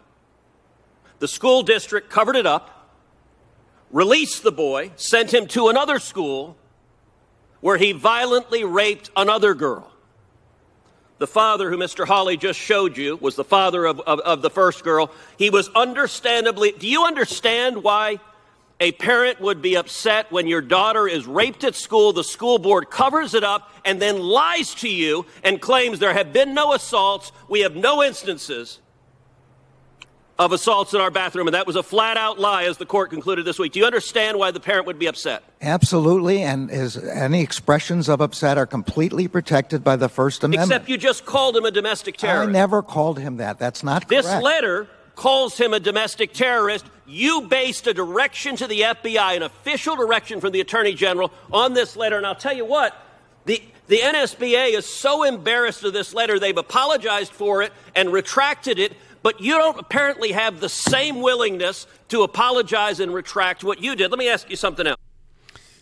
The 1.19 1.29
school 1.29 1.63
district 1.63 2.09
covered 2.09 2.35
it 2.35 2.45
up, 2.45 2.91
released 3.89 4.43
the 4.43 4.51
boy, 4.51 4.91
sent 4.97 5.33
him 5.33 5.47
to 5.47 5.69
another 5.69 5.97
school 5.97 6.57
where 7.61 7.77
he 7.77 7.93
violently 7.93 8.65
raped 8.65 9.11
another 9.15 9.53
girl. 9.53 9.92
The 11.23 11.27
father, 11.27 11.69
who 11.69 11.77
Mr. 11.77 12.05
Hawley 12.05 12.35
just 12.35 12.59
showed 12.59 12.97
you, 12.97 13.15
was 13.15 13.37
the 13.37 13.45
father 13.45 13.85
of, 13.85 14.01
of, 14.01 14.19
of 14.19 14.41
the 14.41 14.49
first 14.49 14.83
girl. 14.83 15.09
He 15.37 15.49
was 15.49 15.69
understandably. 15.69 16.73
Do 16.73 16.85
you 16.85 17.05
understand 17.05 17.81
why 17.81 18.19
a 18.81 18.91
parent 18.91 19.39
would 19.39 19.61
be 19.61 19.77
upset 19.77 20.29
when 20.33 20.47
your 20.47 20.59
daughter 20.59 21.07
is 21.07 21.25
raped 21.25 21.63
at 21.63 21.75
school, 21.75 22.11
the 22.11 22.25
school 22.25 22.59
board 22.59 22.89
covers 22.89 23.33
it 23.35 23.43
up, 23.45 23.71
and 23.85 24.01
then 24.01 24.19
lies 24.19 24.75
to 24.75 24.89
you 24.89 25.25
and 25.45 25.61
claims 25.61 25.99
there 25.99 26.11
have 26.11 26.33
been 26.33 26.53
no 26.53 26.73
assaults, 26.73 27.31
we 27.47 27.61
have 27.61 27.73
no 27.73 28.03
instances 28.03 28.81
of 30.43 30.51
assaults 30.51 30.93
in 30.93 31.01
our 31.01 31.09
bathroom, 31.09 31.47
and 31.47 31.55
that 31.55 31.65
was 31.65 31.75
a 31.75 31.83
flat 31.83 32.17
out 32.17 32.38
lie, 32.38 32.65
as 32.65 32.77
the 32.77 32.85
court 32.85 33.09
concluded 33.09 33.45
this 33.45 33.57
week. 33.57 33.71
Do 33.71 33.79
you 33.79 33.85
understand 33.85 34.38
why 34.38 34.51
the 34.51 34.59
parent 34.59 34.85
would 34.85 35.00
be 35.00 35.07
upset? 35.07 35.43
Absolutely, 35.62 36.43
and 36.43 36.69
is 36.69 36.97
any 36.97 37.41
expressions 37.41 38.09
of 38.09 38.21
upset 38.21 38.57
are 38.57 38.65
completely 38.65 39.27
protected 39.27 39.83
by 39.83 39.95
the 39.95 40.09
First 40.09 40.43
Amendment. 40.43 40.71
Except 40.71 40.89
you 40.89 40.97
just 40.97 41.25
called 41.25 41.55
him 41.55 41.65
a 41.65 41.71
domestic 41.71 42.17
terrorist. 42.17 42.50
I 42.50 42.51
never 42.51 42.83
called 42.83 43.19
him 43.19 43.38
that. 43.38 43.57
That's 43.57 43.83
not 43.83 44.07
This 44.07 44.25
letter 44.25 44.88
calls 45.15 45.57
him 45.57 45.73
a 45.73 45.79
domestic 45.79 46.33
terrorist. 46.33 46.85
You 47.05 47.41
based 47.41 47.88
a 47.88 47.93
direction 47.93 48.55
to 48.57 48.67
the 48.67 48.81
FBI, 48.81 49.38
an 49.38 49.43
official 49.43 49.95
direction 49.95 50.41
from 50.41 50.51
the 50.51 50.62
Attorney 50.62 50.93
General, 50.93 51.31
on 51.51 51.73
this 51.73 51.95
letter. 51.95 52.17
And 52.17 52.25
I'll 52.25 52.35
tell 52.35 52.55
you 52.55 52.65
what, 52.65 52.95
the, 53.45 53.62
the 53.88 53.97
NSBA 53.97 54.73
is 54.73 54.85
so 54.85 55.23
embarrassed 55.23 55.83
of 55.83 55.93
this 55.93 56.13
letter, 56.13 56.39
they've 56.39 56.57
apologized 56.57 57.31
for 57.31 57.62
it 57.62 57.73
and 57.95 58.12
retracted 58.12 58.79
it. 58.79 58.93
But 59.23 59.41
you 59.41 59.57
don't 59.57 59.79
apparently 59.79 60.33
have 60.33 60.59
the 60.59 60.69
same 60.69 61.21
willingness 61.21 61.87
to 62.09 62.23
apologize 62.23 62.99
and 62.99 63.13
retract 63.13 63.63
what 63.63 63.81
you 63.81 63.95
did. 63.95 64.11
Let 64.11 64.19
me 64.19 64.29
ask 64.29 64.49
you 64.49 64.57
something 64.57 64.85
else. 64.85 64.99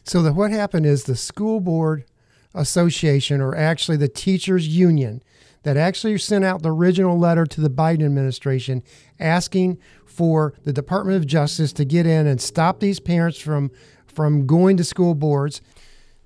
So 0.03 0.21
that 0.21 0.33
what 0.33 0.51
happened 0.51 0.85
is 0.85 1.03
the 1.03 1.15
school 1.15 1.59
board 1.59 2.05
association, 2.53 3.41
or 3.41 3.55
actually 3.55 3.97
the 3.97 4.07
teachers 4.07 4.67
union, 4.67 5.23
that 5.63 5.77
actually 5.77 6.17
sent 6.17 6.43
out 6.43 6.61
the 6.61 6.71
original 6.71 7.17
letter 7.17 7.45
to 7.45 7.61
the 7.61 7.69
Biden 7.69 8.05
administration 8.05 8.83
asking 9.19 9.77
for 10.05 10.53
the 10.63 10.73
Department 10.73 11.17
of 11.17 11.27
Justice 11.27 11.71
to 11.73 11.85
get 11.85 12.05
in 12.05 12.27
and 12.27 12.41
stop 12.41 12.79
these 12.79 12.99
parents 12.99 13.39
from 13.39 13.71
from 14.07 14.45
going 14.45 14.75
to 14.77 14.83
school 14.83 15.15
boards. 15.15 15.61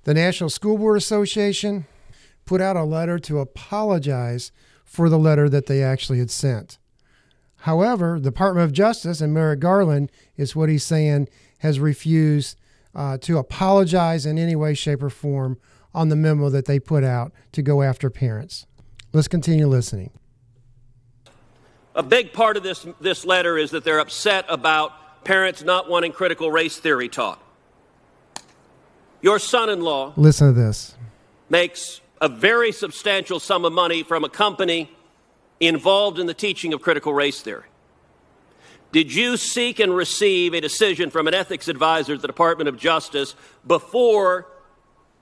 The 0.04 0.14
National 0.14 0.50
School 0.50 0.76
Board 0.76 0.96
Association 0.96 1.86
put 2.44 2.60
out 2.60 2.76
a 2.76 2.82
letter 2.82 3.18
to 3.20 3.38
apologize 3.38 4.50
for 4.84 5.08
the 5.08 5.18
letter 5.18 5.48
that 5.48 5.66
they 5.66 5.82
actually 5.82 6.18
had 6.18 6.30
sent. 6.30 6.78
However, 7.60 8.18
the 8.20 8.30
Department 8.30 8.64
of 8.64 8.72
Justice 8.72 9.20
and 9.20 9.32
Merrick 9.32 9.60
Garland 9.60 10.10
is 10.36 10.54
what 10.54 10.68
he's 10.68 10.84
saying 10.84 11.28
has 11.58 11.80
refused 11.80 12.58
uh, 12.94 13.18
to 13.18 13.38
apologize 13.38 14.26
in 14.26 14.38
any 14.38 14.54
way, 14.56 14.74
shape, 14.74 15.02
or 15.02 15.10
form 15.10 15.58
on 15.94 16.08
the 16.08 16.16
memo 16.16 16.50
that 16.50 16.66
they 16.66 16.78
put 16.78 17.02
out 17.02 17.32
to 17.52 17.62
go 17.62 17.82
after 17.82 18.10
parents. 18.10 18.66
Let's 19.12 19.28
continue 19.28 19.66
listening. 19.66 20.10
A 21.94 22.02
big 22.02 22.32
part 22.32 22.58
of 22.58 22.62
this, 22.62 22.86
this 23.00 23.24
letter 23.24 23.56
is 23.56 23.70
that 23.70 23.82
they're 23.84 23.98
upset 23.98 24.44
about 24.48 25.24
parents 25.24 25.62
not 25.62 25.88
wanting 25.88 26.12
critical 26.12 26.50
race 26.50 26.78
theory 26.78 27.08
taught. 27.08 27.42
Your 29.22 29.38
son 29.38 29.70
in 29.70 29.80
law 29.80 30.12
Listen 30.16 30.48
to 30.48 30.52
this. 30.52 30.94
makes 31.48 32.00
a 32.20 32.28
very 32.28 32.70
substantial 32.70 33.40
sum 33.40 33.64
of 33.64 33.72
money 33.72 34.02
from 34.02 34.24
a 34.24 34.28
company 34.28 34.90
involved 35.60 36.18
in 36.18 36.26
the 36.26 36.34
teaching 36.34 36.72
of 36.72 36.82
critical 36.82 37.14
race 37.14 37.40
theory. 37.40 37.64
Did 38.92 39.12
you 39.12 39.36
seek 39.36 39.78
and 39.78 39.94
receive 39.94 40.54
a 40.54 40.60
decision 40.60 41.10
from 41.10 41.28
an 41.28 41.34
ethics 41.34 41.68
advisor 41.68 42.14
at 42.14 42.22
the 42.22 42.26
Department 42.28 42.68
of 42.68 42.78
Justice 42.78 43.34
before 43.66 44.46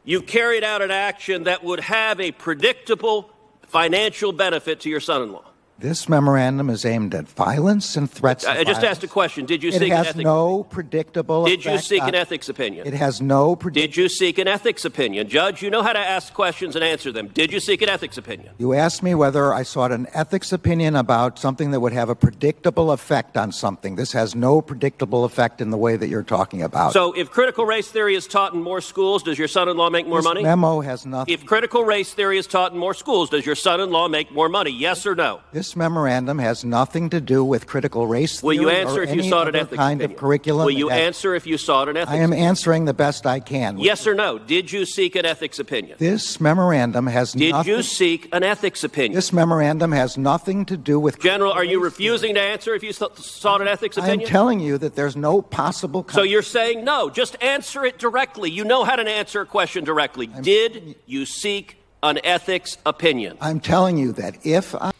you 0.05 0.21
carried 0.21 0.63
out 0.63 0.83
an 0.83 0.91
action 0.91 1.45
that 1.45 1.65
would 1.65 1.81
have 1.81 2.21
a 2.21 2.31
predictable 2.33 3.31
financial 3.67 4.33
benefit 4.33 4.81
to 4.81 4.91
your 4.91 5.01
son 5.01 5.23
in 5.23 5.33
law? 5.33 5.45
This 5.77 6.09
memorandum 6.09 6.71
is 6.71 6.85
aimed 6.85 7.17
at 7.17 7.29
violence 7.29 7.97
and 7.97 8.09
threats. 8.09 8.45
of 8.45 8.51
I 8.51 8.63
just 8.63 8.85
asked 8.85 9.03
a 9.03 9.09
question. 9.09 9.45
Did 9.45 9.61
you 9.61 9.71
It 9.71 9.81
seek 9.81 9.91
an 9.91 9.97
has 9.97 10.07
ethics 10.09 10.25
no 10.25 10.63
predictable. 10.71 11.47
Did 11.47 11.65
you 11.65 11.79
seek 11.79 12.03
on- 12.03 12.11
an 12.11 12.15
ethics 12.15 12.49
opinion? 12.49 12.87
It 12.87 12.95
has 12.95 13.21
no 13.21 13.57
predict. 13.57 13.83
Did 13.93 13.97
you 13.97 14.09
seek 14.09 14.39
an 14.39 14.47
ethics 14.47 14.85
opinion? 14.85 15.29
Judge, 15.29 15.63
you 15.63 15.71
know 15.71 15.83
how 15.83 15.93
to 15.93 15.99
ask 15.99 16.33
questions 16.33 16.77
and 16.77 16.85
answer 16.85 17.11
them. 17.11 17.29
Did 17.35 17.53
you 17.53 17.59
seek 17.59 17.83
an 17.83 17.89
ethics 17.89 18.17
opinion? 18.17 18.51
You 18.57 18.73
asked 18.73 19.03
me 19.03 19.17
whether 19.17 19.53
I 19.53 19.65
sought 19.65 19.91
an 19.91 20.07
ethics 20.15 20.53
opinion 20.53 20.95
about 20.95 21.41
something 21.41 21.73
that 21.73 21.81
would 21.81 21.93
have 21.93 22.09
a 22.09 22.15
predictable 22.15 22.93
effect 22.93 23.37
on 23.37 23.51
something. 23.51 23.97
This 23.97 24.13
has 24.13 24.37
no 24.37 24.63
predictable 24.63 25.25
effect 25.25 25.61
in 25.61 25.71
the 25.71 25.77
way 25.77 25.97
that 25.97 26.07
you're 26.09 26.23
talking 26.23 26.63
about. 26.63 26.93
So, 26.93 27.13
if 27.15 27.33
critical 27.33 27.67
race 27.67 27.89
theory 27.89 28.15
is 28.15 28.29
taught 28.29 28.55
in 28.55 28.63
more 28.63 28.81
schools, 28.81 29.25
does 29.25 29.41
your 29.41 29.49
son 29.49 29.69
in 29.69 29.77
law 29.77 29.91
make 29.91 30.07
more 30.07 30.19
this 30.19 30.25
money? 30.25 30.43
memo 30.45 30.83
has 30.83 31.05
nothing. 31.05 31.35
If 31.35 31.45
critical 31.45 31.85
race 31.85 32.15
theory 32.15 32.39
is 32.39 32.47
taught 32.47 32.73
in 32.73 32.79
more 32.79 32.95
schools, 32.95 33.29
does 33.29 33.45
your 33.45 33.57
son 33.57 33.81
in 33.81 33.91
law 33.91 34.07
make 34.07 34.31
more 34.31 34.49
money? 34.49 34.71
Yes 34.71 35.05
or 35.05 35.17
no? 35.17 35.41
this 35.53 35.64
This 35.65 35.77
memorandum 35.77 36.41
has 36.41 36.63
nothing 36.63 37.09
to 37.09 37.23
do 37.23 37.43
with 37.43 37.67
critical 37.67 38.07
race 38.07 38.43
Will 38.43 38.53
you 38.53 38.69
answer 38.69 39.01
or 39.01 39.03
if 39.03 39.15
you 39.15 39.21
any 39.23 39.31
sought 39.31 39.49
an 39.49 39.57
other 39.57 39.61
ethics 39.61 39.79
kind 39.79 39.99
opinion? 39.99 40.11
of 40.15 40.21
curriculum. 40.21 40.67
Will 40.67 40.73
you 40.73 40.91
answer 40.91 41.35
if 41.35 41.47
you 41.47 41.57
sought 41.57 41.89
an 41.89 41.97
ethics 41.97 42.13
I 42.13 42.17
am 42.17 42.35
answering 42.35 42.85
the 42.85 42.93
best 42.93 43.25
I 43.25 43.41
can. 43.41 43.79
Yes 43.79 44.07
or 44.07 44.15
no? 44.15 44.39
Did 44.39 44.71
you 44.71 44.85
seek 44.85 45.17
an 45.17 45.25
ethics 45.25 45.59
opinion? 45.59 45.97
This 45.99 46.39
memorandum 46.39 47.07
has 47.07 47.33
Did 47.33 47.53
nothing. 47.53 47.73
you 47.73 47.83
seek 47.83 48.29
an 48.35 48.43
ethics 48.43 48.85
opinion? 48.85 49.15
This 49.15 49.33
memorandum 49.33 49.93
has 49.93 50.19
nothing 50.19 50.67
to 50.67 50.77
do 50.77 51.01
with. 51.01 51.19
General, 51.19 51.53
are 51.53 51.65
you 51.65 51.83
refusing 51.83 52.35
to 52.35 52.43
answer 52.43 52.75
if 52.75 52.83
you 52.83 52.93
sought 52.93 53.63
an 53.63 53.67
ethics 53.67 53.97
theory. 53.97 54.07
I 54.07 54.11
am 54.11 54.15
opinion? 54.17 54.31
telling 54.31 54.61
you 54.61 54.77
that 54.77 54.97
there's 54.97 55.17
no 55.17 55.41
possible. 55.41 56.07
so 56.11 56.21
you're 56.21 56.43
saying 56.43 56.85
no. 56.85 57.09
Just 57.09 57.43
answer 57.43 57.87
it 57.87 57.99
directly. 57.99 58.51
You 58.51 58.65
know 58.65 58.85
how 58.85 58.97
to 58.97 59.11
answer 59.11 59.41
a 59.41 59.47
question 59.47 59.83
directly. 59.83 60.27
Did 60.27 60.97
you 61.07 61.25
seek 61.25 61.79
an 62.03 62.21
ethics 62.23 62.77
opinion? 62.85 63.39
I'm 63.41 63.61
telling 63.61 63.97
you 63.97 64.13
that 64.13 64.45
if 64.45 64.75
I. 64.75 64.94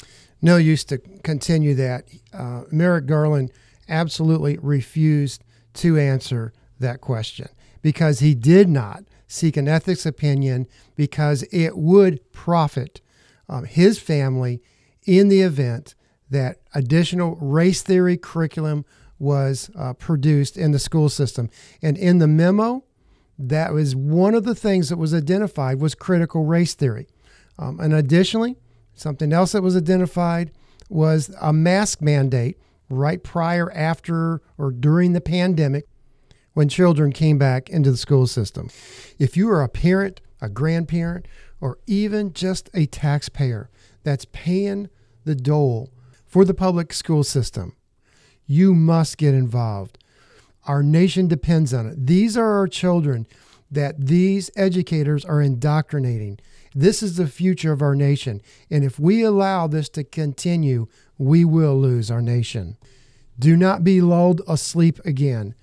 No 0.45 0.59
use 0.59 0.85
to 0.85 0.99
continue 0.99 1.75
that. 1.77 2.05
Uh, 2.31 2.65
Merrick 2.71 3.07
Garland 3.07 3.51
absolutely 3.89 4.59
refused 4.59 5.43
to 5.73 5.97
answer 5.97 6.53
that 6.79 7.01
question 7.01 7.49
because 7.81 8.19
he 8.19 8.35
did 8.35 8.69
not 8.69 9.05
seek 9.27 9.57
an 9.57 9.69
ethics 9.69 10.05
opinion 10.05 10.67
because 10.97 11.45
it 11.45 11.79
would 11.79 12.31
profit 12.33 13.01
um, 13.49 13.65
his 13.65 13.99
family 13.99 14.61
in 15.07 15.29
the 15.29 15.41
event 15.41 15.95
that 16.29 16.59
additional 16.75 17.37
race 17.37 17.81
theory 17.81 18.19
curriculum 18.19 18.85
was 19.19 19.71
uh, 19.79 19.95
produced 19.95 20.59
in 20.59 20.73
the 20.73 20.79
school 20.79 21.09
system. 21.09 21.49
And 21.81 21.97
in 21.97 22.19
the 22.19 22.29
memo, 22.29 22.85
that 23.39 23.73
was 23.73 23.97
one 23.97 24.35
of 24.35 24.45
the 24.45 24.55
things 24.55 24.91
that 24.91 24.99
was 24.99 25.15
identified 25.15 25.81
was 25.81 25.95
critical 25.95 26.45
race 26.45 26.75
theory. 26.75 27.09
Um, 27.59 27.81
and 27.81 27.95
additionally, 27.95 28.59
something 28.95 29.33
else 29.33 29.53
that 29.53 29.63
was 29.63 29.77
identified 29.77 30.53
was 30.89 31.35
a 31.41 31.53
mask 31.53 32.01
mandate 32.01 32.59
right 32.89 33.23
prior, 33.23 33.71
after, 33.73 34.43
or 34.59 34.71
during 34.71 35.13
the 35.13 35.21
pandemic 35.21 35.87
when 36.53 36.69
children 36.69 37.13
came 37.13 37.39
back 37.39 37.69
into 37.69 37.91
the 37.91 37.97
school 37.97 38.27
system. 38.27 38.71
If 39.19 39.37
you 39.37 39.51
are 39.51 39.63
a 39.63 39.69
parent, 39.69 40.21
a 40.41 40.49
grandparent, 40.49 41.27
or 41.61 41.79
even 41.87 42.33
just 42.33 42.71
a 42.75 42.87
taxpayer 42.87 43.71
that's 44.03 44.27
paying 44.33 44.89
the 45.25 45.35
dole 45.35 45.91
for 46.27 46.45
the 46.45 46.55
public 46.55 46.93
school 46.93 47.25
system, 47.25 47.75
you 48.47 48.75
must 48.75 49.19
get 49.19 49.35
involved. 49.35 49.99
Our 50.67 50.83
nation 50.83 51.29
depends 51.29 51.75
on 51.75 51.87
it. 51.87 52.07
These 52.07 52.37
are 52.37 52.59
our 52.59 52.69
children 52.69 53.27
that 53.71 54.07
these 54.07 54.51
educators 54.57 55.25
are 55.25 55.41
indoctrinating. 55.41 56.39
This 56.75 57.03
is 57.03 57.17
the 57.17 57.27
future 57.27 57.73
of 57.73 57.83
our 57.83 57.95
nation. 57.95 58.43
And 58.71 58.85
if 58.85 58.99
we 58.99 59.23
allow 59.23 59.67
this 59.67 59.89
to 59.91 60.05
continue, 60.05 60.89
we 61.19 61.45
will 61.45 61.79
lose 61.79 62.11
our 62.11 62.23
nation. 62.23 62.77
Do 63.39 63.57
not 63.57 63.85
be 63.85 64.01
lulled 64.01 64.43
asleep 64.49 64.99
again. 65.05 65.55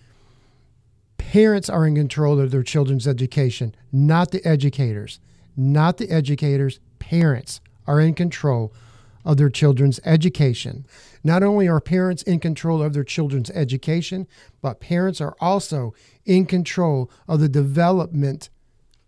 Parents 1.18 1.70
are 1.70 1.86
in 1.86 1.96
control 1.96 2.40
of 2.40 2.52
their 2.52 2.64
children's 2.64 3.08
education, 3.08 3.76
not 3.92 4.32
the 4.32 4.46
educators. 4.46 5.20
Not 5.56 5.98
the 5.98 6.10
educators, 6.10 6.80
parents 7.00 7.62
are 7.86 8.00
in 8.00 8.14
control 8.14 8.74
of 9.24 9.38
their 9.38 9.50
children's 9.50 10.00
education. 10.04 10.86
Not 11.24 11.44
only 11.44 11.68
are 11.68 11.80
parents 11.80 12.24
in 12.24 12.40
control 12.40 12.82
of 12.82 12.94
their 12.94 13.04
children's 13.04 13.52
education, 13.52 14.28
but 14.62 14.80
parents 14.80 15.22
are 15.22 15.36
also 15.40 15.94
in 16.26 16.46
control 16.46 17.12
of 17.28 17.40
the 17.40 17.50
development 17.50 18.50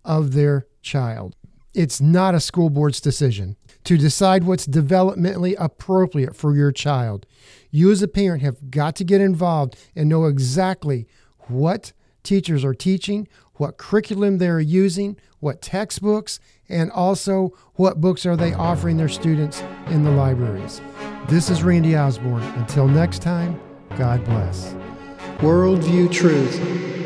of 0.06 0.34
their 0.34 0.68
child. 0.82 1.36
It's 1.74 2.00
not 2.00 2.36
a 2.36 2.40
school 2.40 2.70
board's 2.70 3.02
decision 3.02 3.56
to 3.84 3.98
decide 3.98 4.44
what's 4.44 4.68
developmentally 4.68 5.56
appropriate 5.58 6.36
for 6.36 6.56
your 6.56 6.72
child. 6.72 7.26
You, 7.72 7.92
as 7.92 8.02
a 8.02 8.08
parent, 8.08 8.44
have 8.44 8.72
got 8.72 8.96
to 8.98 9.04
get 9.04 9.22
involved 9.22 9.76
and 9.96 10.08
know 10.08 10.26
exactly 10.26 11.08
what 11.48 11.92
teachers 12.22 12.64
are 12.64 12.76
teaching, 12.76 13.28
what 13.56 13.78
curriculum 13.78 14.38
they're 14.38 14.60
using, 14.60 15.18
what 15.40 15.62
textbooks, 15.62 16.40
and 16.70 16.92
also 16.92 17.54
what 17.74 18.00
books 18.00 18.26
are 18.26 18.38
they 18.38 18.54
offering 18.54 18.98
their 18.98 19.10
students 19.10 19.62
in 19.88 20.04
the 20.04 20.12
libraries. 20.12 20.82
This 21.28 21.50
is 21.50 21.64
Randy 21.64 21.98
Osborne. 21.98 22.44
Until 22.56 22.88
next 22.88 23.22
time, 23.22 23.60
God 23.98 24.24
bless. 24.26 24.74
Worldview 25.40 26.12
Truth 26.12 27.03